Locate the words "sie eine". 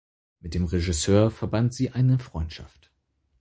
1.75-2.17